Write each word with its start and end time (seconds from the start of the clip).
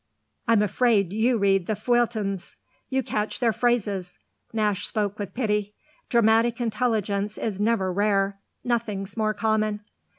"I'm 0.47 0.63
afraid 0.63 1.13
you 1.13 1.37
read 1.37 1.67
the 1.67 1.75
feuilletons. 1.75 2.55
You 2.89 3.03
catch 3.03 3.39
their 3.39 3.53
phrases" 3.53 4.17
Nash 4.51 4.87
spoke 4.87 5.19
with 5.19 5.35
pity. 5.35 5.75
"Dramatic 6.09 6.59
intelligence 6.59 7.37
is 7.37 7.61
never 7.61 7.93
rare; 7.93 8.39
nothing's 8.63 9.15
more 9.15 9.35
common." 9.35 9.81